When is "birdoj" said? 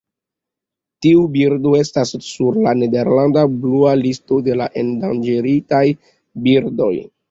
6.51-6.95